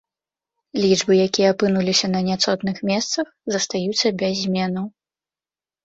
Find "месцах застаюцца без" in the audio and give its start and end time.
2.91-4.33